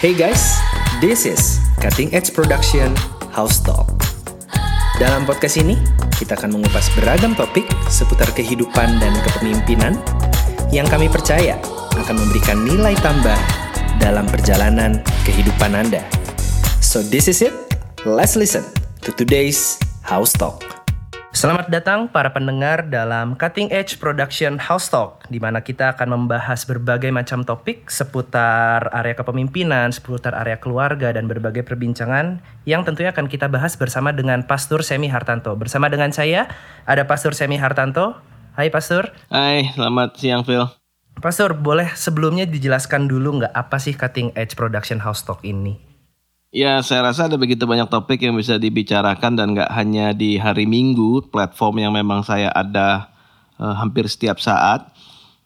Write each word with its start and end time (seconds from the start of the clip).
Hey 0.00 0.16
guys, 0.16 0.56
this 1.04 1.28
is 1.28 1.60
Cutting 1.76 2.08
Edge 2.16 2.32
Production 2.32 2.96
House 3.36 3.60
Talk. 3.60 3.84
Dalam 4.96 5.28
podcast 5.28 5.60
ini, 5.60 5.76
kita 6.16 6.40
akan 6.40 6.56
mengupas 6.56 6.88
beragam 6.96 7.36
topik 7.36 7.68
seputar 7.92 8.32
kehidupan 8.32 8.96
dan 8.96 9.12
kepemimpinan 9.28 10.00
yang 10.72 10.88
kami 10.88 11.04
percaya 11.12 11.60
akan 12.00 12.16
memberikan 12.16 12.64
nilai 12.64 12.96
tambah 13.04 13.36
dalam 14.00 14.24
perjalanan 14.24 15.04
kehidupan 15.28 15.76
Anda. 15.76 16.00
So 16.80 17.04
this 17.04 17.28
is 17.28 17.44
it. 17.44 17.52
Let's 18.08 18.40
listen 18.40 18.64
to 19.04 19.12
today's 19.12 19.76
House 20.00 20.32
Talk. 20.32 20.79
Selamat 21.30 21.70
datang 21.70 22.10
para 22.10 22.34
pendengar 22.34 22.90
dalam 22.90 23.38
Cutting 23.38 23.70
Edge 23.70 24.02
Production 24.02 24.58
House 24.58 24.90
Talk 24.90 25.30
di 25.30 25.38
mana 25.38 25.62
kita 25.62 25.94
akan 25.94 26.18
membahas 26.18 26.66
berbagai 26.66 27.14
macam 27.14 27.46
topik 27.46 27.86
seputar 27.86 28.90
area 28.90 29.14
kepemimpinan, 29.14 29.94
seputar 29.94 30.34
area 30.34 30.58
keluarga 30.58 31.14
dan 31.14 31.30
berbagai 31.30 31.62
perbincangan 31.62 32.42
yang 32.66 32.82
tentunya 32.82 33.14
akan 33.14 33.30
kita 33.30 33.46
bahas 33.46 33.78
bersama 33.78 34.10
dengan 34.10 34.42
Pastor 34.42 34.82
Semi 34.82 35.06
Hartanto. 35.06 35.54
Bersama 35.54 35.86
dengan 35.86 36.10
saya 36.10 36.50
ada 36.82 37.06
Pastor 37.06 37.30
Semi 37.38 37.62
Hartanto. 37.62 38.18
Hai 38.58 38.74
Pastor. 38.74 39.14
Hai, 39.30 39.70
selamat 39.70 40.18
siang 40.18 40.42
Phil. 40.42 40.66
Pastor, 41.22 41.54
boleh 41.54 41.94
sebelumnya 41.94 42.42
dijelaskan 42.42 43.06
dulu 43.06 43.38
nggak 43.38 43.54
apa 43.54 43.78
sih 43.78 43.94
Cutting 43.94 44.34
Edge 44.34 44.58
Production 44.58 44.98
House 44.98 45.22
Talk 45.22 45.46
ini? 45.46 45.89
Ya, 46.50 46.82
saya 46.82 47.06
rasa 47.06 47.30
ada 47.30 47.38
begitu 47.38 47.62
banyak 47.62 47.86
topik 47.86 48.26
yang 48.26 48.34
bisa 48.34 48.58
dibicarakan 48.58 49.38
dan 49.38 49.54
nggak 49.54 49.70
hanya 49.70 50.10
di 50.10 50.34
hari 50.34 50.66
Minggu, 50.66 51.30
platform 51.30 51.78
yang 51.78 51.94
memang 51.94 52.26
saya 52.26 52.50
ada 52.50 53.06
uh, 53.54 53.70
hampir 53.78 54.10
setiap 54.10 54.42
saat. 54.42 54.82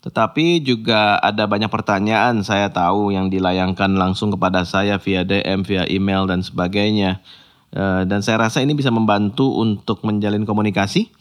Tetapi 0.01 0.65
juga 0.65 1.21
ada 1.21 1.45
banyak 1.45 1.69
pertanyaan 1.69 2.41
saya 2.41 2.73
tahu 2.73 3.13
yang 3.13 3.29
dilayangkan 3.29 3.93
langsung 4.01 4.33
kepada 4.33 4.65
saya 4.65 4.97
via 4.97 5.29
DM, 5.29 5.61
via 5.69 5.85
email 5.93 6.25
dan 6.25 6.41
sebagainya. 6.41 7.21
Uh, 7.69 8.09
dan 8.09 8.25
saya 8.25 8.41
rasa 8.41 8.65
ini 8.65 8.73
bisa 8.73 8.89
membantu 8.89 9.61
untuk 9.61 10.01
menjalin 10.09 10.49
komunikasi. 10.49 11.13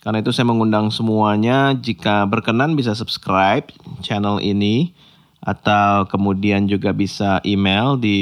Karena 0.00 0.24
itu 0.24 0.32
saya 0.32 0.48
mengundang 0.48 0.88
semuanya 0.88 1.76
jika 1.76 2.24
berkenan 2.24 2.80
bisa 2.80 2.96
subscribe 2.96 3.68
channel 4.00 4.40
ini 4.40 4.96
atau 5.38 6.04
kemudian 6.10 6.66
juga 6.66 6.90
bisa 6.90 7.38
email 7.46 7.94
di 7.96 8.18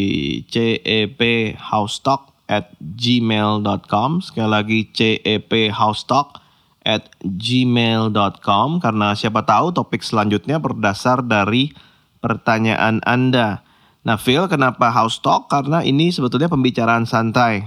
cephousetalk 0.52 2.32
at 2.46 2.70
gmail.com 2.78 4.22
sekali 4.22 4.50
lagi 4.50 4.78
cephousetalk 4.94 6.38
at 6.86 7.10
gmail.com 7.26 8.78
karena 8.78 9.08
siapa 9.18 9.42
tahu 9.42 9.74
topik 9.74 10.06
selanjutnya 10.06 10.62
berdasar 10.62 11.26
dari 11.26 11.74
pertanyaan 12.22 13.02
Anda. 13.02 13.66
Nah 14.06 14.14
Phil 14.14 14.46
kenapa 14.46 14.94
house 14.94 15.18
talk? 15.18 15.50
Karena 15.50 15.82
ini 15.82 16.14
sebetulnya 16.14 16.46
pembicaraan 16.46 17.02
santai. 17.02 17.66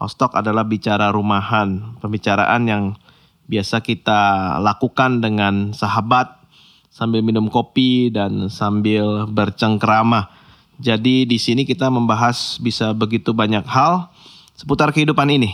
House 0.00 0.16
talk 0.16 0.32
adalah 0.32 0.64
bicara 0.64 1.12
rumahan, 1.12 2.00
pembicaraan 2.00 2.64
yang 2.64 2.84
biasa 3.44 3.84
kita 3.84 4.56
lakukan 4.64 5.20
dengan 5.20 5.76
sahabat 5.76 6.35
sambil 6.96 7.20
minum 7.20 7.52
kopi 7.52 8.08
dan 8.08 8.48
sambil 8.48 9.28
bercengkrama. 9.28 10.32
Jadi 10.80 11.28
di 11.28 11.36
sini 11.36 11.68
kita 11.68 11.92
membahas 11.92 12.56
bisa 12.56 12.96
begitu 12.96 13.36
banyak 13.36 13.68
hal 13.68 14.08
seputar 14.56 14.96
kehidupan 14.96 15.28
ini. 15.28 15.52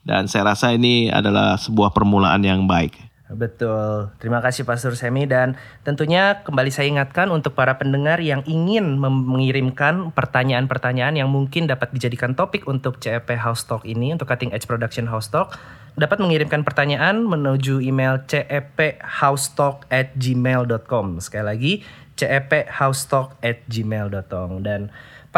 Dan 0.00 0.24
saya 0.32 0.56
rasa 0.56 0.72
ini 0.72 1.12
adalah 1.12 1.60
sebuah 1.60 1.92
permulaan 1.92 2.40
yang 2.40 2.64
baik. 2.64 2.96
Betul. 3.28 4.08
Terima 4.16 4.40
kasih 4.40 4.64
Pastor 4.64 4.96
Semi 4.96 5.28
dan 5.28 5.52
tentunya 5.84 6.40
kembali 6.48 6.72
saya 6.72 6.88
ingatkan 6.88 7.28
untuk 7.28 7.52
para 7.52 7.76
pendengar 7.76 8.24
yang 8.24 8.40
ingin 8.48 8.96
mengirimkan 8.96 10.16
pertanyaan-pertanyaan 10.16 11.12
yang 11.20 11.28
mungkin 11.28 11.68
dapat 11.68 11.92
dijadikan 11.92 12.32
topik 12.32 12.64
untuk 12.64 12.96
CEP 12.96 13.36
House 13.36 13.68
Talk 13.68 13.84
ini 13.84 14.16
untuk 14.16 14.32
Cutting 14.32 14.56
Edge 14.56 14.64
Production 14.64 15.04
House 15.12 15.28
Talk 15.28 15.60
dapat 15.98 16.24
mengirimkan 16.24 16.64
pertanyaan 16.64 17.26
menuju 17.26 17.84
email 17.84 18.22
cephousetalk 18.24 19.84
at 19.92 20.14
gmail.com. 20.16 21.20
Sekali 21.20 21.44
lagi, 21.44 21.72
cephousetalk 22.16 23.36
at 23.44 23.60
gmail.com. 23.68 24.62
Dan 24.64 24.88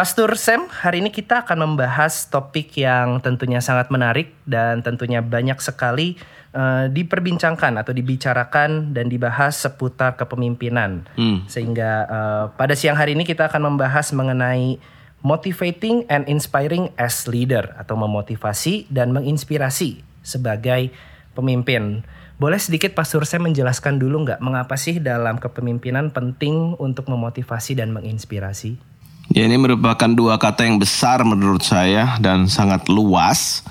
Pastor 0.01 0.33
Sam, 0.41 0.65
hari 0.73 1.05
ini 1.05 1.13
kita 1.13 1.45
akan 1.45 1.61
membahas 1.61 2.25
topik 2.33 2.73
yang 2.81 3.21
tentunya 3.21 3.61
sangat 3.61 3.93
menarik 3.93 4.33
dan 4.49 4.81
tentunya 4.81 5.21
banyak 5.21 5.61
sekali 5.61 6.17
uh, 6.57 6.89
diperbincangkan 6.89 7.77
atau 7.77 7.93
dibicarakan 7.93 8.97
dan 8.97 9.13
dibahas 9.13 9.61
seputar 9.61 10.17
kepemimpinan. 10.17 11.05
Hmm. 11.21 11.45
Sehingga 11.53 12.09
uh, 12.09 12.45
pada 12.57 12.73
siang 12.73 12.97
hari 12.97 13.13
ini 13.13 13.29
kita 13.29 13.53
akan 13.53 13.77
membahas 13.77 14.17
mengenai 14.17 14.81
motivating 15.21 16.09
and 16.09 16.25
inspiring 16.33 16.89
as 16.97 17.29
leader 17.29 17.77
atau 17.77 17.93
memotivasi 17.93 18.89
dan 18.89 19.13
menginspirasi 19.13 20.01
sebagai 20.25 20.97
pemimpin. 21.37 22.09
Boleh 22.41 22.57
sedikit 22.57 22.97
Pastor 22.97 23.29
saya 23.29 23.45
menjelaskan 23.45 24.01
dulu 24.01 24.25
nggak 24.25 24.41
mengapa 24.41 24.81
sih 24.81 24.97
dalam 24.97 25.37
kepemimpinan 25.37 26.09
penting 26.09 26.73
untuk 26.81 27.05
memotivasi 27.13 27.77
dan 27.77 27.93
menginspirasi? 27.93 28.90
Ya 29.31 29.47
ini 29.47 29.57
merupakan 29.59 30.11
dua 30.11 30.37
kata 30.43 30.67
yang 30.67 30.83
besar 30.83 31.23
menurut 31.23 31.63
saya 31.63 32.19
dan 32.19 32.51
sangat 32.51 32.91
luas. 32.91 33.63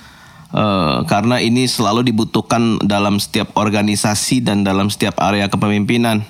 Uh, 0.49 1.05
karena 1.05 1.37
ini 1.37 1.69
selalu 1.69 2.09
dibutuhkan 2.09 2.81
dalam 2.81 3.21
setiap 3.21 3.53
organisasi 3.53 4.41
dan 4.41 4.65
dalam 4.65 4.89
setiap 4.89 5.21
area 5.21 5.45
kepemimpinan. 5.45 6.25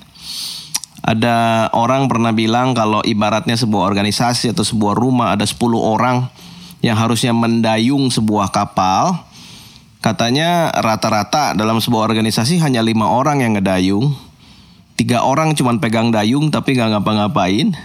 Ada 1.00 1.70
orang 1.72 2.12
pernah 2.12 2.36
bilang 2.36 2.76
kalau 2.76 3.00
ibaratnya 3.08 3.56
sebuah 3.56 3.88
organisasi 3.88 4.52
atau 4.52 4.68
sebuah 4.68 5.00
rumah 5.00 5.32
ada 5.32 5.48
10 5.48 5.56
orang 5.80 6.28
yang 6.84 7.00
harusnya 7.00 7.32
mendayung 7.32 8.12
sebuah 8.12 8.52
kapal, 8.52 9.30
Katanya 10.00 10.72
rata-rata 10.80 11.52
dalam 11.52 11.84
sebuah 11.84 12.08
organisasi 12.08 12.64
hanya 12.64 12.80
lima 12.80 13.12
orang 13.12 13.44
yang 13.44 13.60
ngedayung, 13.60 14.16
tiga 14.96 15.28
orang 15.28 15.60
cuma 15.60 15.76
pegang 15.76 16.08
dayung 16.08 16.48
tapi 16.56 16.80
nggak 16.80 16.96
ngapa-ngapain, 16.96 17.76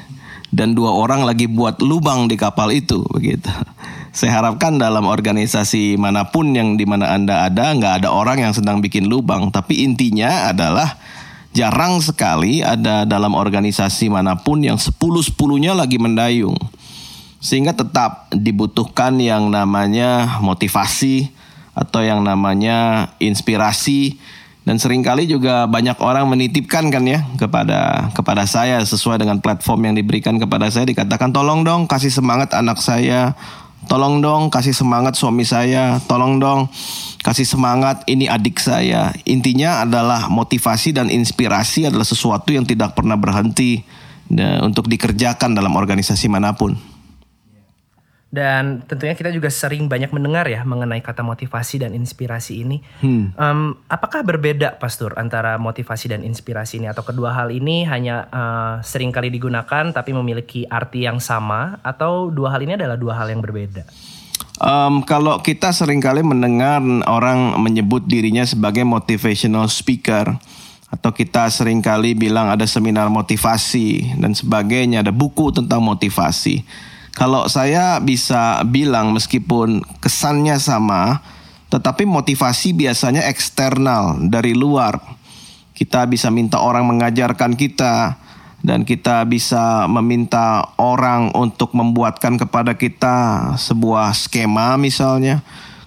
dan 0.54 0.78
dua 0.78 0.94
orang 0.94 1.26
lagi 1.26 1.50
buat 1.50 1.82
lubang 1.82 2.30
di 2.30 2.38
kapal 2.38 2.70
itu 2.70 3.02
begitu. 3.10 3.50
Saya 4.16 4.38
harapkan 4.38 4.78
dalam 4.78 5.10
organisasi 5.10 5.98
mana 5.98 6.30
pun 6.30 6.54
yang 6.54 6.78
di 6.78 6.86
mana 6.86 7.18
anda 7.18 7.50
ada 7.50 7.74
nggak 7.74 8.06
ada 8.06 8.08
orang 8.14 8.38
yang 8.46 8.54
sedang 8.54 8.78
bikin 8.78 9.10
lubang, 9.10 9.50
tapi 9.50 9.82
intinya 9.82 10.54
adalah 10.54 10.94
jarang 11.50 11.98
sekali 11.98 12.62
ada 12.62 13.02
dalam 13.02 13.34
organisasi 13.34 14.14
mana 14.14 14.38
pun 14.38 14.62
yang 14.62 14.78
sepuluh 14.78 15.18
sepuluhnya 15.18 15.74
lagi 15.74 15.98
mendayung, 15.98 16.54
sehingga 17.42 17.74
tetap 17.74 18.30
dibutuhkan 18.30 19.18
yang 19.18 19.50
namanya 19.50 20.38
motivasi 20.38 21.34
atau 21.74 22.06
yang 22.06 22.22
namanya 22.22 23.10
inspirasi 23.18 24.22
dan 24.64 24.80
sering 24.80 25.04
kali 25.04 25.28
juga 25.28 25.68
banyak 25.68 26.00
orang 26.00 26.24
menitipkan 26.24 26.88
kan 26.88 27.04
ya 27.04 27.20
kepada 27.36 28.08
kepada 28.16 28.48
saya 28.48 28.80
sesuai 28.80 29.20
dengan 29.20 29.36
platform 29.36 29.92
yang 29.92 29.94
diberikan 30.00 30.40
kepada 30.40 30.72
saya. 30.72 30.88
Dikatakan 30.88 31.36
tolong 31.36 31.68
dong 31.68 31.84
kasih 31.84 32.08
semangat 32.08 32.56
anak 32.56 32.80
saya. 32.80 33.36
Tolong 33.84 34.24
dong 34.24 34.48
kasih 34.48 34.72
semangat 34.72 35.20
suami 35.20 35.44
saya. 35.44 36.00
Tolong 36.08 36.40
dong 36.40 36.72
kasih 37.20 37.44
semangat 37.44 38.08
ini 38.08 38.24
adik 38.24 38.56
saya. 38.56 39.12
Intinya 39.28 39.84
adalah 39.84 40.32
motivasi 40.32 40.96
dan 40.96 41.12
inspirasi 41.12 41.92
adalah 41.92 42.08
sesuatu 42.08 42.48
yang 42.48 42.64
tidak 42.64 42.96
pernah 42.96 43.20
berhenti 43.20 43.84
untuk 44.64 44.88
dikerjakan 44.88 45.52
dalam 45.52 45.76
organisasi 45.76 46.32
mana 46.32 46.56
pun. 46.56 46.93
Dan 48.34 48.82
tentunya 48.82 49.14
kita 49.14 49.30
juga 49.30 49.46
sering 49.46 49.86
banyak 49.86 50.10
mendengar 50.10 50.50
ya 50.50 50.66
mengenai 50.66 50.98
kata 50.98 51.22
motivasi 51.22 51.86
dan 51.86 51.94
inspirasi 51.94 52.66
ini. 52.66 52.82
Hmm. 52.98 53.30
Um, 53.38 53.78
apakah 53.86 54.26
berbeda, 54.26 54.74
Pastor, 54.82 55.14
antara 55.14 55.54
motivasi 55.54 56.10
dan 56.10 56.26
inspirasi 56.26 56.82
ini? 56.82 56.90
Atau 56.90 57.06
kedua 57.06 57.30
hal 57.30 57.54
ini 57.54 57.86
hanya 57.86 58.26
uh, 58.34 58.74
sering 58.82 59.14
kali 59.14 59.30
digunakan 59.30 59.94
tapi 59.94 60.10
memiliki 60.10 60.66
arti 60.66 61.06
yang 61.06 61.22
sama? 61.22 61.78
Atau 61.86 62.34
dua 62.34 62.50
hal 62.50 62.66
ini 62.66 62.74
adalah 62.74 62.98
dua 62.98 63.14
hal 63.14 63.30
yang 63.30 63.38
berbeda? 63.38 63.86
Um, 64.58 65.06
kalau 65.06 65.38
kita 65.38 65.70
sering 65.70 66.02
kali 66.02 66.26
mendengar 66.26 66.82
orang 67.06 67.58
menyebut 67.62 68.02
dirinya 68.06 68.42
sebagai 68.42 68.82
motivational 68.82 69.70
speaker 69.70 70.34
atau 70.90 71.10
kita 71.10 71.50
sering 71.50 71.82
kali 71.82 72.14
bilang 72.14 72.50
ada 72.50 72.66
seminar 72.66 73.10
motivasi 73.10 74.14
dan 74.18 74.30
sebagainya, 74.34 75.06
ada 75.06 75.10
buku 75.10 75.50
tentang 75.54 75.82
motivasi. 75.82 76.62
Kalau 77.14 77.46
saya 77.46 78.02
bisa 78.02 78.58
bilang 78.66 79.14
meskipun 79.14 79.86
kesannya 80.02 80.58
sama, 80.58 81.22
tetapi 81.70 82.06
motivasi 82.06 82.74
biasanya 82.74 83.26
eksternal 83.30 84.18
dari 84.30 84.54
luar. 84.54 84.98
Kita 85.74 86.06
bisa 86.06 86.30
minta 86.30 86.62
orang 86.62 86.86
mengajarkan 86.86 87.58
kita 87.58 88.18
dan 88.64 88.86
kita 88.86 89.26
bisa 89.26 89.84
meminta 89.90 90.72
orang 90.78 91.34
untuk 91.34 91.74
membuatkan 91.74 92.38
kepada 92.38 92.72
kita 92.78 93.52
sebuah 93.58 94.14
skema 94.14 94.78
misalnya. 94.80 95.42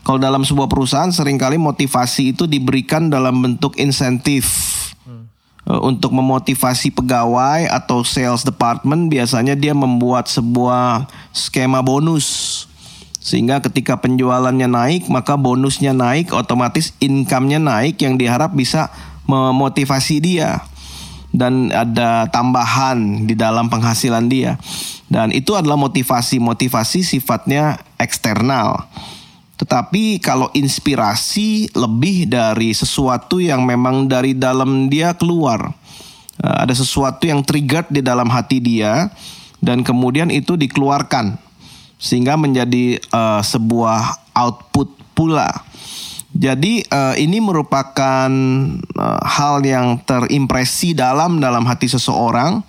Kalau 0.06 0.22
dalam 0.22 0.48
sebuah 0.48 0.72
perusahaan 0.72 1.12
sering 1.12 1.36
kali 1.36 1.60
motivasi 1.60 2.32
itu 2.32 2.48
diberikan 2.48 3.12
dalam 3.12 3.44
bentuk 3.44 3.76
insentif. 3.76 4.76
uh, 5.68 5.84
untuk 5.84 6.16
memotivasi 6.16 6.96
pegawai 6.96 7.68
atau 7.68 8.00
sales 8.08 8.48
department 8.48 9.12
biasanya 9.12 9.56
dia 9.56 9.76
membuat 9.76 10.32
sebuah 10.32 11.12
skema 11.38 11.86
bonus. 11.86 12.66
Sehingga 13.22 13.60
ketika 13.62 14.00
penjualannya 14.00 14.66
naik 14.72 15.04
maka 15.12 15.38
bonusnya 15.38 15.92
naik 15.92 16.32
otomatis 16.34 16.96
income-nya 16.98 17.60
naik 17.60 18.00
yang 18.02 18.16
diharap 18.16 18.56
bisa 18.56 18.90
memotivasi 19.28 20.24
dia 20.24 20.64
dan 21.36 21.70
ada 21.76 22.26
tambahan 22.32 23.28
di 23.28 23.36
dalam 23.36 23.68
penghasilan 23.68 24.26
dia. 24.32 24.56
Dan 25.08 25.32
itu 25.32 25.56
adalah 25.56 25.80
motivasi. 25.80 26.40
Motivasi 26.42 27.04
sifatnya 27.04 27.80
eksternal. 27.96 28.88
Tetapi 29.58 30.22
kalau 30.22 30.54
inspirasi 30.54 31.74
lebih 31.74 32.30
dari 32.30 32.78
sesuatu 32.78 33.42
yang 33.42 33.66
memang 33.66 34.06
dari 34.06 34.38
dalam 34.38 34.86
dia 34.86 35.18
keluar 35.18 35.74
eh, 36.38 36.58
ada 36.62 36.74
sesuatu 36.78 37.26
yang 37.26 37.42
trigger 37.42 37.90
di 37.90 38.06
dalam 38.06 38.30
hati 38.30 38.62
dia 38.62 39.10
dan 39.62 39.82
kemudian 39.82 40.30
itu 40.30 40.56
dikeluarkan 40.56 41.38
sehingga 41.98 42.38
menjadi 42.38 43.02
uh, 43.10 43.42
sebuah 43.42 44.32
output 44.38 44.94
pula. 45.18 45.50
Jadi 46.38 46.86
uh, 46.94 47.18
ini 47.18 47.42
merupakan 47.42 48.30
uh, 48.94 49.22
hal 49.26 49.66
yang 49.66 49.98
terimpresi 50.06 50.94
dalam 50.94 51.42
dalam 51.42 51.66
hati 51.66 51.90
seseorang 51.90 52.62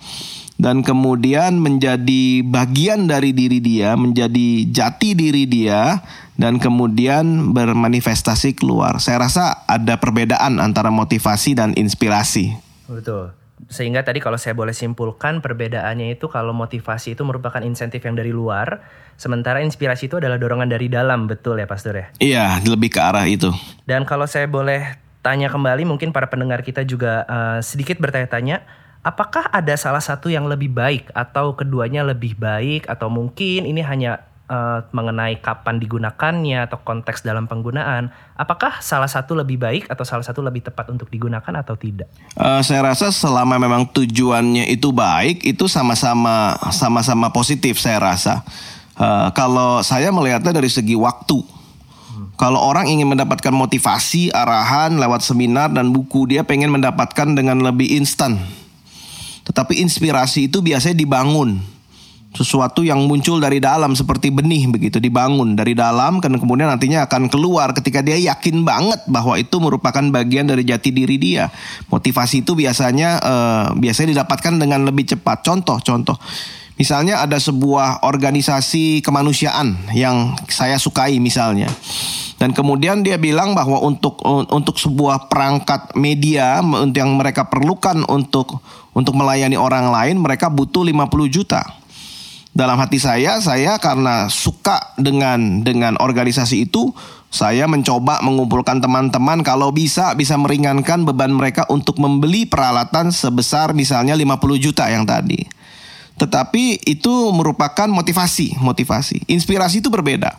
dan 0.59 0.83
kemudian 0.83 1.55
menjadi 1.55 2.43
bagian 2.43 3.07
dari 3.07 3.31
diri 3.31 3.61
dia, 3.61 3.95
menjadi 3.95 4.67
jati 4.67 5.15
diri 5.15 5.47
dia 5.47 6.03
dan 6.35 6.59
kemudian 6.59 7.55
bermanifestasi 7.55 8.59
keluar. 8.59 8.99
Saya 8.99 9.23
rasa 9.23 9.63
ada 9.69 9.95
perbedaan 9.95 10.59
antara 10.59 10.91
motivasi 10.91 11.55
dan 11.55 11.71
inspirasi. 11.79 12.59
Betul. 12.91 13.31
Sehingga 13.67 14.07
tadi 14.07 14.23
kalau 14.23 14.39
saya 14.39 14.55
boleh 14.55 14.71
simpulkan 14.71 15.43
perbedaannya 15.43 16.15
itu 16.15 16.31
kalau 16.31 16.55
motivasi 16.55 17.19
itu 17.19 17.27
merupakan 17.27 17.59
insentif 17.59 17.99
yang 18.07 18.15
dari 18.15 18.31
luar, 18.31 18.79
sementara 19.19 19.59
inspirasi 19.59 20.07
itu 20.07 20.15
adalah 20.15 20.39
dorongan 20.39 20.71
dari 20.71 20.87
dalam, 20.87 21.27
betul 21.27 21.59
ya 21.59 21.67
Pastor 21.67 21.93
ya? 21.99 22.07
Iya, 22.23 22.45
lebih 22.63 22.95
ke 22.95 22.99
arah 23.03 23.27
itu. 23.27 23.51
Dan 23.83 24.07
kalau 24.07 24.23
saya 24.23 24.47
boleh 24.47 24.95
tanya 25.19 25.51
kembali, 25.51 25.83
mungkin 25.83 26.15
para 26.15 26.31
pendengar 26.31 26.63
kita 26.63 26.87
juga 26.87 27.27
uh, 27.27 27.59
sedikit 27.59 27.99
bertanya-tanya, 27.99 28.63
apakah 29.03 29.47
ada 29.51 29.75
salah 29.75 30.01
satu 30.03 30.31
yang 30.31 30.47
lebih 30.47 30.71
baik 30.71 31.11
atau 31.11 31.55
keduanya 31.55 32.07
lebih 32.07 32.39
baik 32.39 32.87
atau 32.87 33.11
mungkin 33.11 33.67
ini 33.67 33.83
hanya 33.83 34.23
uh, 34.49 34.83
mengenai 34.91 35.39
kapan 35.39 35.77
digunakannya 35.77 36.65
atau 36.65 36.81
konteks 36.81 37.21
dalam 37.21 37.45
penggunaan, 37.45 38.09
apakah 38.35 38.81
salah 38.81 39.07
satu 39.07 39.37
lebih 39.37 39.61
baik 39.61 39.87
atau 39.87 40.03
salah 40.03 40.25
satu 40.25 40.41
lebih 40.41 40.65
tepat 40.65 40.89
untuk 40.89 41.07
digunakan 41.07 41.53
atau 41.61 41.77
tidak? 41.77 42.09
Uh, 42.33 42.59
saya 42.65 42.83
rasa 42.83 43.13
selama 43.13 43.61
memang 43.61 43.85
tujuannya 43.87 44.67
itu 44.67 44.89
baik, 44.89 45.45
itu 45.45 45.69
sama-sama 45.69 46.57
sama-sama 46.73 47.29
positif 47.29 47.77
saya 47.77 48.01
rasa. 48.01 48.41
Uh, 48.99 49.31
kalau 49.31 49.79
saya 49.85 50.09
melihatnya 50.09 50.51
dari 50.51 50.67
segi 50.67 50.97
waktu. 50.97 51.61
Kalau 52.39 52.55
orang 52.55 52.87
ingin 52.87 53.03
mendapatkan 53.03 53.51
motivasi, 53.51 54.31
arahan 54.31 54.95
lewat 54.95 55.27
seminar 55.27 55.75
dan 55.75 55.91
buku, 55.91 56.23
dia 56.23 56.39
pengen 56.47 56.71
mendapatkan 56.71 57.35
dengan 57.35 57.59
lebih 57.59 57.99
instan. 57.99 58.39
Tetapi 59.43 59.83
inspirasi 59.83 60.47
itu 60.47 60.63
biasanya 60.63 60.95
dibangun 61.03 61.59
sesuatu 62.29 62.85
yang 62.85 63.09
muncul 63.09 63.41
dari 63.41 63.57
dalam 63.57 63.97
seperti 63.97 64.29
benih 64.29 64.69
begitu 64.69 65.01
dibangun 65.01 65.57
dari 65.57 65.73
dalam 65.73 66.21
dan 66.21 66.37
kemudian 66.37 66.69
nantinya 66.69 67.09
akan 67.09 67.25
keluar 67.25 67.73
ketika 67.73 68.05
dia 68.05 68.21
yakin 68.21 68.61
banget 68.61 69.01
bahwa 69.09 69.33
itu 69.33 69.57
merupakan 69.57 70.05
bagian 70.13 70.45
dari 70.45 70.61
jati 70.61 70.93
diri 70.93 71.17
dia. 71.17 71.49
Motivasi 71.89 72.45
itu 72.45 72.53
biasanya 72.53 73.09
uh, 73.19 73.67
biasanya 73.73 74.13
didapatkan 74.13 74.53
dengan 74.61 74.85
lebih 74.85 75.09
cepat. 75.09 75.41
Contoh-contoh 75.41 76.17
Misalnya 76.79 77.19
ada 77.27 77.35
sebuah 77.35 78.07
organisasi 78.07 79.03
kemanusiaan 79.03 79.91
yang 79.91 80.31
saya 80.47 80.79
sukai 80.79 81.19
misalnya. 81.19 81.67
Dan 82.39 82.55
kemudian 82.55 83.03
dia 83.03 83.19
bilang 83.19 83.51
bahwa 83.51 83.83
untuk 83.83 84.23
untuk 84.23 84.79
sebuah 84.79 85.27
perangkat 85.27 85.91
media 85.99 86.63
yang 86.95 87.19
mereka 87.19 87.51
perlukan 87.51 88.07
untuk 88.07 88.63
untuk 88.95 89.11
melayani 89.11 89.59
orang 89.59 89.91
lain 89.91 90.23
mereka 90.23 90.47
butuh 90.47 90.87
50 90.87 91.27
juta 91.27 91.59
dalam 92.59 92.75
hati 92.75 92.99
saya 92.99 93.39
saya 93.39 93.79
karena 93.79 94.27
suka 94.27 94.91
dengan 94.99 95.63
dengan 95.63 95.95
organisasi 95.95 96.67
itu 96.67 96.91
saya 97.31 97.71
mencoba 97.71 98.19
mengumpulkan 98.19 98.83
teman-teman 98.83 99.39
kalau 99.47 99.71
bisa 99.71 100.11
bisa 100.19 100.35
meringankan 100.35 101.07
beban 101.07 101.31
mereka 101.31 101.63
untuk 101.71 101.95
membeli 102.03 102.43
peralatan 102.43 103.15
sebesar 103.15 103.71
misalnya 103.71 104.11
50 104.11 104.59
juta 104.59 104.91
yang 104.91 105.07
tadi. 105.07 105.47
Tetapi 106.19 106.83
itu 106.83 107.31
merupakan 107.31 107.87
motivasi, 107.87 108.59
motivasi. 108.59 109.23
Inspirasi 109.31 109.79
itu 109.79 109.87
berbeda. 109.87 110.35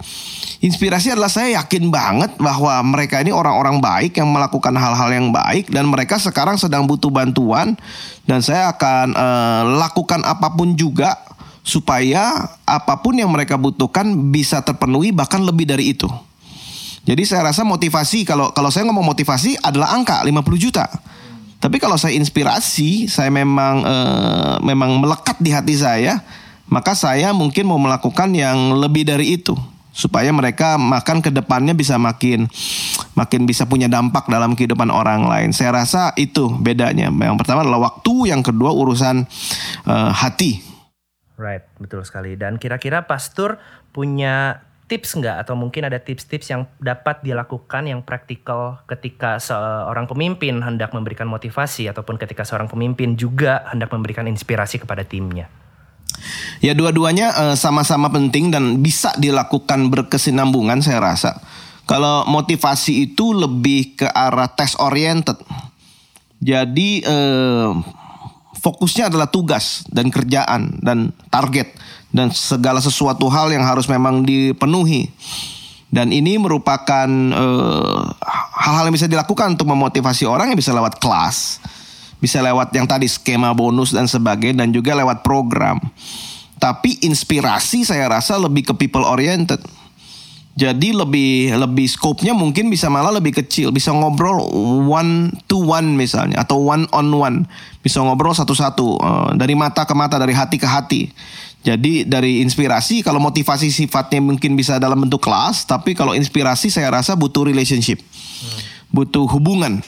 Inspirasi 0.60 1.16
adalah 1.16 1.32
saya 1.32 1.56
yakin 1.56 1.88
banget 1.88 2.36
bahwa 2.36 2.76
mereka 2.84 3.16
ini 3.24 3.32
orang-orang 3.32 3.80
baik 3.80 4.20
yang 4.20 4.28
melakukan 4.28 4.76
hal-hal 4.76 5.08
yang 5.08 5.32
baik 5.32 5.72
dan 5.72 5.88
mereka 5.88 6.20
sekarang 6.20 6.60
sedang 6.60 6.84
butuh 6.84 7.08
bantuan 7.08 7.80
dan 8.28 8.44
saya 8.44 8.68
akan 8.76 9.16
uh, 9.16 9.62
lakukan 9.80 10.20
apa 10.20 10.52
pun 10.52 10.76
juga 10.76 11.16
supaya 11.60 12.56
apa 12.64 12.94
pun 13.04 13.16
yang 13.16 13.28
mereka 13.28 13.60
butuhkan 13.60 14.08
bisa 14.32 14.64
terpenuhi 14.64 15.12
bahkan 15.12 15.40
lebih 15.44 15.68
dari 15.68 15.92
itu. 15.92 16.08
Jadi 17.04 17.22
saya 17.24 17.48
rasa 17.48 17.64
motivasi 17.64 18.28
kalau 18.28 18.52
kalau 18.52 18.68
saya 18.68 18.84
ngomong 18.88 19.16
motivasi 19.16 19.56
adalah 19.60 19.96
angka 19.96 20.20
50 20.20 20.36
juta. 20.60 20.84
Tapi 21.60 21.76
kalau 21.76 22.00
saya 22.00 22.16
inspirasi, 22.16 23.04
saya 23.04 23.28
memang 23.28 23.84
e, 23.84 23.96
memang 24.64 24.96
melekat 24.96 25.36
di 25.44 25.52
hati 25.52 25.76
saya, 25.76 26.24
maka 26.72 26.96
saya 26.96 27.36
mungkin 27.36 27.68
mau 27.68 27.76
melakukan 27.76 28.32
yang 28.32 28.80
lebih 28.80 29.04
dari 29.04 29.36
itu 29.36 29.52
supaya 29.92 30.32
mereka 30.32 30.80
makan 30.80 31.20
ke 31.20 31.28
depannya 31.28 31.74
bisa 31.74 31.98
makin 31.98 32.46
makin 33.18 33.42
bisa 33.42 33.66
punya 33.66 33.90
dampak 33.90 34.24
dalam 34.32 34.56
kehidupan 34.56 34.88
orang 34.88 35.28
lain. 35.28 35.52
Saya 35.52 35.84
rasa 35.84 36.16
itu 36.16 36.48
bedanya. 36.48 37.12
Yang 37.12 37.36
pertama 37.44 37.60
adalah 37.60 37.92
waktu, 37.92 38.32
yang 38.32 38.40
kedua 38.40 38.72
urusan 38.72 39.28
e, 39.84 39.94
hati 40.16 40.69
Right, 41.40 41.64
betul 41.80 42.04
sekali. 42.04 42.36
Dan 42.36 42.60
kira-kira 42.60 43.08
pastor 43.08 43.56
punya 43.96 44.60
tips 44.92 45.16
nggak 45.16 45.46
atau 45.46 45.56
mungkin 45.56 45.88
ada 45.88 45.96
tips-tips 45.96 46.52
yang 46.52 46.68
dapat 46.82 47.24
dilakukan 47.24 47.88
yang 47.88 48.04
praktikal 48.04 48.84
ketika 48.84 49.40
seorang 49.40 50.04
pemimpin 50.04 50.60
hendak 50.60 50.92
memberikan 50.92 51.30
motivasi 51.30 51.88
ataupun 51.88 52.20
ketika 52.20 52.44
seorang 52.44 52.68
pemimpin 52.68 53.16
juga 53.16 53.64
hendak 53.72 53.88
memberikan 53.88 54.28
inspirasi 54.28 54.82
kepada 54.84 55.00
timnya? 55.06 55.48
Ya 56.60 56.76
dua-duanya 56.76 57.32
uh, 57.32 57.56
sama-sama 57.56 58.12
penting 58.12 58.52
dan 58.52 58.84
bisa 58.84 59.16
dilakukan 59.16 59.88
berkesinambungan 59.88 60.84
saya 60.84 61.00
rasa. 61.00 61.40
Kalau 61.88 62.28
motivasi 62.28 63.08
itu 63.08 63.32
lebih 63.32 63.96
ke 63.96 64.06
arah 64.12 64.52
test 64.52 64.76
oriented. 64.76 65.40
Jadi 66.42 67.00
uh, 67.08 67.72
fokusnya 68.60 69.08
adalah 69.08 69.26
tugas 69.26 69.82
dan 69.88 70.12
kerjaan 70.12 70.78
dan 70.84 71.10
target 71.32 71.72
dan 72.12 72.28
segala 72.30 72.78
sesuatu 72.78 73.26
hal 73.32 73.48
yang 73.50 73.64
harus 73.64 73.88
memang 73.88 74.22
dipenuhi. 74.22 75.08
Dan 75.90 76.14
ini 76.14 76.38
merupakan 76.38 77.08
eh, 77.10 78.02
hal-hal 78.62 78.86
yang 78.86 78.94
bisa 78.94 79.10
dilakukan 79.10 79.58
untuk 79.58 79.66
memotivasi 79.66 80.22
orang 80.22 80.54
yang 80.54 80.58
bisa 80.60 80.70
lewat 80.70 81.02
kelas, 81.02 81.58
bisa 82.22 82.38
lewat 82.38 82.70
yang 82.70 82.86
tadi 82.86 83.10
skema 83.10 83.50
bonus 83.50 83.90
dan 83.90 84.06
sebagainya 84.06 84.62
dan 84.62 84.70
juga 84.70 84.94
lewat 84.94 85.26
program. 85.26 85.82
Tapi 86.60 87.02
inspirasi 87.02 87.82
saya 87.82 88.06
rasa 88.06 88.38
lebih 88.38 88.70
ke 88.70 88.74
people 88.86 89.02
oriented 89.02 89.58
jadi 90.60 90.92
lebih 90.92 91.56
lebih 91.56 91.88
scope-nya 91.88 92.36
mungkin 92.36 92.68
bisa 92.68 92.92
malah 92.92 93.16
lebih 93.16 93.32
kecil, 93.40 93.72
bisa 93.72 93.96
ngobrol 93.96 94.44
one 94.84 95.32
to 95.48 95.56
one 95.56 95.96
misalnya 95.96 96.44
atau 96.44 96.60
one 96.60 96.84
on 96.92 97.08
one, 97.16 97.48
bisa 97.80 98.04
ngobrol 98.04 98.36
satu-satu 98.36 98.86
uh, 99.00 99.30
dari 99.40 99.56
mata 99.56 99.88
ke 99.88 99.96
mata, 99.96 100.20
dari 100.20 100.36
hati 100.36 100.60
ke 100.60 100.68
hati. 100.68 101.08
Jadi 101.64 102.04
dari 102.04 102.44
inspirasi 102.44 103.00
kalau 103.00 103.24
motivasi 103.24 103.72
sifatnya 103.72 104.20
mungkin 104.20 104.52
bisa 104.52 104.76
dalam 104.76 105.00
bentuk 105.00 105.24
kelas, 105.24 105.64
tapi 105.64 105.96
kalau 105.96 106.12
inspirasi 106.12 106.68
saya 106.68 106.92
rasa 106.92 107.16
butuh 107.16 107.48
relationship. 107.48 107.96
Hmm. 107.96 108.60
Butuh 108.92 109.24
hubungan. 109.32 109.80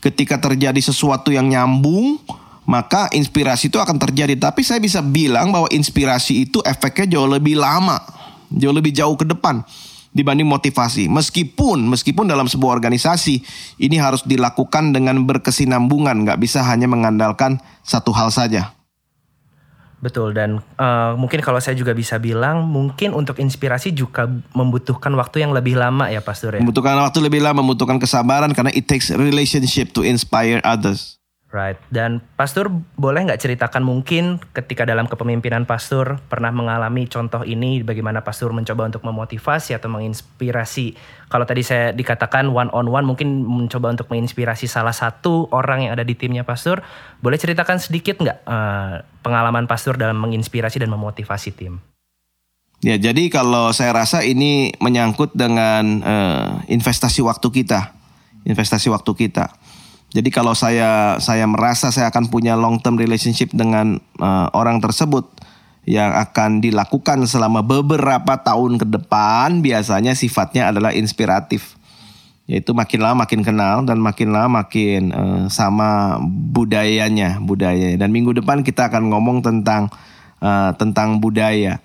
Ketika 0.00 0.40
terjadi 0.40 0.80
sesuatu 0.80 1.36
yang 1.36 1.52
nyambung, 1.52 2.16
maka 2.64 3.12
inspirasi 3.12 3.68
itu 3.68 3.76
akan 3.76 4.00
terjadi. 4.00 4.40
Tapi 4.40 4.64
saya 4.64 4.80
bisa 4.80 5.04
bilang 5.04 5.52
bahwa 5.52 5.68
inspirasi 5.68 6.48
itu 6.48 6.64
efeknya 6.64 7.20
jauh 7.20 7.28
lebih 7.28 7.60
lama, 7.60 8.00
jauh 8.48 8.72
lebih 8.72 8.92
jauh 8.96 9.16
ke 9.20 9.28
depan 9.28 9.60
dibanding 10.14 10.46
motivasi. 10.46 11.10
Meskipun 11.10 11.90
meskipun 11.90 12.30
dalam 12.30 12.46
sebuah 12.46 12.78
organisasi 12.78 13.42
ini 13.82 13.98
harus 13.98 14.22
dilakukan 14.22 14.94
dengan 14.94 15.26
berkesinambungan, 15.26 16.24
nggak 16.24 16.38
bisa 16.40 16.62
hanya 16.62 16.86
mengandalkan 16.86 17.58
satu 17.82 18.14
hal 18.14 18.30
saja. 18.30 18.72
Betul 20.04 20.36
dan 20.36 20.60
uh, 20.76 21.16
mungkin 21.16 21.40
kalau 21.40 21.56
saya 21.64 21.72
juga 21.80 21.96
bisa 21.96 22.20
bilang 22.20 22.68
mungkin 22.68 23.16
untuk 23.16 23.40
inspirasi 23.40 23.96
juga 23.96 24.28
membutuhkan 24.52 25.08
waktu 25.16 25.40
yang 25.48 25.56
lebih 25.56 25.80
lama 25.80 26.12
ya 26.12 26.20
Pastor 26.20 26.54
ya. 26.54 26.60
Membutuhkan 26.60 26.92
waktu 27.00 27.18
lebih 27.24 27.40
lama, 27.40 27.64
membutuhkan 27.64 27.96
kesabaran 27.96 28.52
karena 28.52 28.68
it 28.76 28.84
takes 28.84 29.08
relationship 29.08 29.96
to 29.96 30.04
inspire 30.04 30.60
others. 30.60 31.16
Right. 31.54 31.78
Dan 31.86 32.18
Pastor 32.34 32.66
boleh 32.98 33.30
nggak 33.30 33.38
ceritakan 33.38 33.86
mungkin 33.86 34.42
ketika 34.50 34.82
dalam 34.82 35.06
kepemimpinan 35.06 35.70
Pastor 35.70 36.18
pernah 36.26 36.50
mengalami 36.50 37.06
contoh 37.06 37.46
ini 37.46 37.78
bagaimana 37.86 38.26
Pastor 38.26 38.50
mencoba 38.50 38.90
untuk 38.90 39.06
memotivasi 39.06 39.70
atau 39.70 39.86
menginspirasi. 39.86 40.98
Kalau 41.30 41.46
tadi 41.46 41.62
saya 41.62 41.94
dikatakan 41.94 42.50
one 42.50 42.74
on 42.74 42.90
one 42.90 43.06
mungkin 43.06 43.46
mencoba 43.46 43.94
untuk 43.94 44.10
menginspirasi 44.10 44.66
salah 44.66 44.90
satu 44.90 45.46
orang 45.54 45.86
yang 45.86 45.94
ada 45.94 46.02
di 46.02 46.18
timnya 46.18 46.42
Pastor. 46.42 46.82
Boleh 47.22 47.38
ceritakan 47.38 47.78
sedikit 47.78 48.18
nggak 48.18 48.42
uh, 48.50 49.06
pengalaman 49.22 49.70
Pastor 49.70 49.94
dalam 49.94 50.18
menginspirasi 50.18 50.82
dan 50.82 50.90
memotivasi 50.90 51.54
tim? 51.54 51.78
Ya, 52.82 52.98
jadi 52.98 53.30
kalau 53.30 53.70
saya 53.70 53.94
rasa 53.94 54.26
ini 54.26 54.74
menyangkut 54.82 55.30
dengan 55.38 56.02
uh, 56.02 56.66
investasi 56.66 57.22
waktu 57.22 57.62
kita, 57.62 57.94
investasi 58.42 58.90
waktu 58.90 59.14
kita 59.14 59.54
jadi 60.14 60.30
kalau 60.30 60.54
saya 60.54 61.18
saya 61.18 61.42
merasa 61.50 61.90
saya 61.90 62.06
akan 62.14 62.30
punya 62.30 62.54
long 62.54 62.78
term 62.78 62.94
relationship 62.94 63.50
dengan 63.50 63.98
uh, 64.22 64.46
orang 64.54 64.78
tersebut 64.78 65.26
yang 65.90 66.14
akan 66.14 66.62
dilakukan 66.62 67.26
selama 67.26 67.66
beberapa 67.66 68.38
tahun 68.38 68.78
ke 68.78 68.86
depan 68.94 69.58
biasanya 69.58 70.14
sifatnya 70.14 70.70
adalah 70.70 70.94
inspiratif. 70.94 71.74
Yaitu 72.46 72.76
makin 72.76 73.00
lama 73.02 73.24
makin 73.26 73.40
kenal 73.42 73.82
dan 73.82 73.98
makin 73.98 74.30
lama 74.30 74.62
makin 74.62 75.10
uh, 75.10 75.44
sama 75.50 76.22
budayanya, 76.30 77.42
budaya. 77.42 77.98
Dan 77.98 78.14
minggu 78.14 78.38
depan 78.38 78.62
kita 78.62 78.94
akan 78.94 79.10
ngomong 79.10 79.42
tentang 79.42 79.90
uh, 80.38 80.70
tentang 80.78 81.18
budaya. 81.18 81.82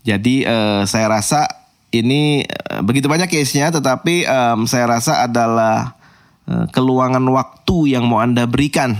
Jadi 0.00 0.48
uh, 0.48 0.88
saya 0.88 1.12
rasa 1.12 1.44
ini 1.92 2.40
uh, 2.72 2.80
begitu 2.80 3.04
banyak 3.04 3.28
case-nya 3.28 3.68
tetapi 3.68 4.24
um, 4.24 4.64
saya 4.64 4.88
rasa 4.88 5.28
adalah 5.28 5.95
keluangan 6.46 7.26
waktu 7.26 7.98
yang 7.98 8.06
mau 8.06 8.22
Anda 8.22 8.46
berikan 8.46 8.94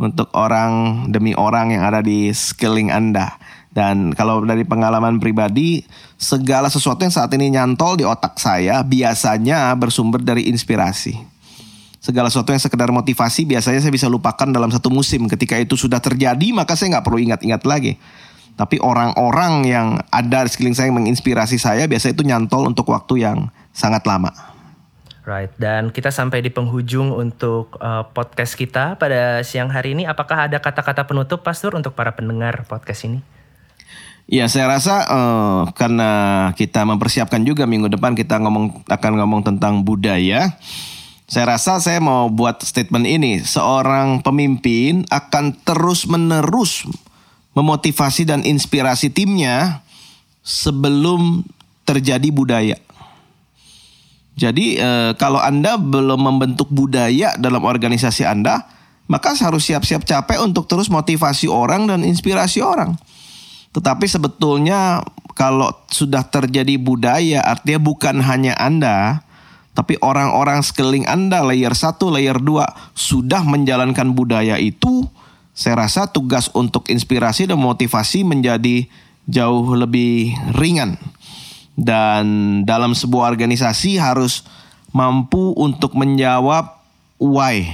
untuk 0.00 0.32
orang 0.34 1.06
demi 1.12 1.36
orang 1.36 1.76
yang 1.76 1.82
ada 1.86 2.00
di 2.02 2.32
sekeliling 2.32 2.90
Anda. 2.90 3.36
Dan 3.74 4.14
kalau 4.14 4.46
dari 4.46 4.62
pengalaman 4.62 5.18
pribadi, 5.18 5.82
segala 6.14 6.70
sesuatu 6.70 7.02
yang 7.02 7.10
saat 7.10 7.30
ini 7.34 7.50
nyantol 7.50 7.98
di 7.98 8.06
otak 8.06 8.38
saya 8.38 8.86
biasanya 8.86 9.74
bersumber 9.74 10.22
dari 10.22 10.46
inspirasi. 10.46 11.18
Segala 11.98 12.30
sesuatu 12.30 12.54
yang 12.54 12.62
sekedar 12.62 12.92
motivasi 12.94 13.48
biasanya 13.48 13.82
saya 13.82 13.90
bisa 13.90 14.06
lupakan 14.06 14.46
dalam 14.46 14.70
satu 14.70 14.94
musim. 14.94 15.26
Ketika 15.26 15.58
itu 15.58 15.74
sudah 15.74 15.98
terjadi 15.98 16.54
maka 16.54 16.78
saya 16.78 16.96
nggak 16.96 17.04
perlu 17.04 17.18
ingat-ingat 17.18 17.62
lagi. 17.66 17.98
Tapi 18.54 18.78
orang-orang 18.78 19.66
yang 19.66 19.88
ada 20.14 20.46
di 20.46 20.54
sekeliling 20.54 20.78
saya 20.78 20.86
yang 20.94 21.02
menginspirasi 21.02 21.58
saya 21.58 21.90
biasanya 21.90 22.14
itu 22.14 22.22
nyantol 22.22 22.70
untuk 22.70 22.86
waktu 22.94 23.26
yang 23.26 23.50
sangat 23.74 24.06
lama. 24.06 24.53
Right, 25.24 25.48
dan 25.56 25.88
kita 25.88 26.12
sampai 26.12 26.44
di 26.44 26.52
penghujung 26.52 27.08
untuk 27.08 27.80
uh, 27.80 28.04
podcast 28.12 28.60
kita 28.60 29.00
pada 29.00 29.40
siang 29.40 29.72
hari 29.72 29.96
ini. 29.96 30.04
Apakah 30.04 30.52
ada 30.52 30.60
kata-kata 30.60 31.08
penutup, 31.08 31.40
Pastor, 31.40 31.72
untuk 31.72 31.96
para 31.96 32.12
pendengar 32.12 32.68
podcast 32.68 33.08
ini? 33.08 33.24
Ya, 34.28 34.44
saya 34.52 34.68
rasa 34.68 35.00
uh, 35.08 35.72
karena 35.72 36.52
kita 36.60 36.84
mempersiapkan 36.84 37.40
juga 37.40 37.64
minggu 37.64 37.88
depan 37.88 38.12
kita 38.12 38.36
ngomong 38.36 38.84
akan 38.84 39.12
ngomong 39.24 39.40
tentang 39.48 39.80
budaya. 39.80 40.60
Saya 41.24 41.56
rasa 41.56 41.80
saya 41.80 42.04
mau 42.04 42.28
buat 42.28 42.60
statement 42.60 43.08
ini. 43.08 43.40
Seorang 43.40 44.20
pemimpin 44.20 45.08
akan 45.08 45.56
terus-menerus 45.64 46.84
memotivasi 47.56 48.28
dan 48.28 48.44
inspirasi 48.44 49.08
timnya 49.08 49.80
sebelum 50.44 51.48
terjadi 51.88 52.28
budaya. 52.28 52.76
Jadi 54.34 54.78
eh, 54.82 55.12
kalau 55.14 55.38
Anda 55.38 55.78
belum 55.78 56.18
membentuk 56.18 56.66
budaya 56.74 57.38
dalam 57.38 57.62
organisasi 57.62 58.26
Anda, 58.26 58.66
maka 59.06 59.36
harus 59.38 59.70
siap-siap 59.70 60.02
capek 60.02 60.42
untuk 60.42 60.66
terus 60.66 60.90
motivasi 60.90 61.46
orang 61.46 61.86
dan 61.86 62.02
inspirasi 62.02 62.64
orang. 62.64 62.98
Tetapi 63.74 64.06
sebetulnya 64.06 65.02
kalau 65.34 65.70
sudah 65.90 66.26
terjadi 66.26 66.78
budaya 66.78 67.42
artinya 67.42 67.82
bukan 67.82 68.22
hanya 68.22 68.54
Anda, 68.58 69.22
tapi 69.74 69.98
orang-orang 69.98 70.62
sekeliling 70.62 71.06
Anda 71.10 71.42
layer 71.42 71.74
1, 71.74 71.98
layer 71.98 72.38
2 72.38 72.94
sudah 72.94 73.42
menjalankan 73.42 74.14
budaya 74.14 74.58
itu, 74.58 75.06
saya 75.54 75.86
rasa 75.86 76.10
tugas 76.10 76.50
untuk 76.54 76.86
inspirasi 76.90 77.50
dan 77.50 77.58
motivasi 77.58 78.26
menjadi 78.26 78.86
jauh 79.26 79.74
lebih 79.74 80.34
ringan 80.58 80.98
dan 81.74 82.24
dalam 82.62 82.94
sebuah 82.94 83.30
organisasi 83.34 83.98
harus 83.98 84.46
mampu 84.94 85.54
untuk 85.58 85.94
menjawab 85.98 86.78
why. 87.18 87.66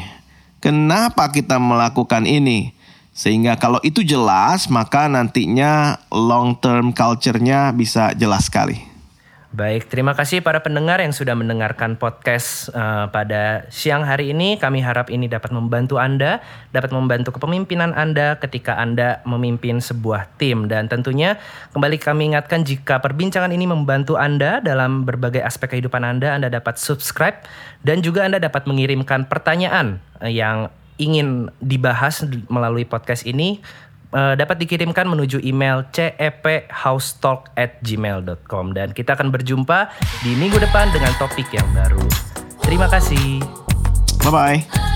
Kenapa 0.61 1.33
kita 1.33 1.57
melakukan 1.57 2.29
ini? 2.29 2.77
Sehingga 3.17 3.57
kalau 3.61 3.81
itu 3.85 4.01
jelas, 4.01 4.69
maka 4.73 5.09
nantinya 5.09 6.01
long 6.09 6.57
term 6.57 6.93
culture-nya 6.97 7.73
bisa 7.77 8.17
jelas 8.17 8.49
sekali. 8.49 8.90
Baik, 9.51 9.91
terima 9.91 10.15
kasih 10.15 10.47
para 10.47 10.63
pendengar 10.63 11.03
yang 11.03 11.11
sudah 11.11 11.35
mendengarkan 11.35 11.99
podcast 11.99 12.71
uh, 12.71 13.11
pada 13.11 13.67
siang 13.67 14.07
hari 14.07 14.31
ini. 14.31 14.55
Kami 14.55 14.79
harap 14.79 15.11
ini 15.11 15.27
dapat 15.27 15.51
membantu 15.51 15.99
Anda, 15.99 16.39
dapat 16.71 16.95
membantu 16.95 17.35
kepemimpinan 17.35 17.91
Anda 17.91 18.39
ketika 18.39 18.79
Anda 18.79 19.19
memimpin 19.27 19.83
sebuah 19.83 20.39
tim. 20.39 20.71
Dan 20.71 20.87
tentunya 20.87 21.35
kembali 21.75 21.99
kami 21.99 22.31
ingatkan 22.31 22.63
jika 22.63 23.03
perbincangan 23.03 23.51
ini 23.51 23.67
membantu 23.67 24.15
Anda 24.15 24.63
dalam 24.63 25.03
berbagai 25.03 25.43
aspek 25.43 25.75
kehidupan 25.75 26.07
Anda, 26.07 26.39
Anda 26.39 26.47
dapat 26.47 26.79
subscribe 26.79 27.43
dan 27.83 28.07
juga 28.07 28.31
Anda 28.31 28.39
dapat 28.39 28.71
mengirimkan 28.71 29.27
pertanyaan 29.27 29.99
yang 30.31 30.71
ingin 30.95 31.51
dibahas 31.59 32.23
melalui 32.47 32.87
podcast 32.87 33.27
ini 33.27 33.59
uh, 34.15 34.39
dapat 34.39 34.59
dikirimkan 34.63 35.09
menuju 35.09 35.41
email 35.43 35.83
cephousetalk@gmail.com 35.95 38.73
dan 38.75 38.93
kita 38.95 39.13
akan 39.19 39.31
berjumpa 39.35 39.91
di 40.23 40.37
minggu 40.37 40.59
depan 40.59 40.93
dengan 40.95 41.13
topik 41.19 41.53
yang 41.55 41.75
baru. 41.75 42.09
Terima 42.63 42.87
kasih. 42.87 43.41
Bye 44.23 44.31
bye. 44.31 44.90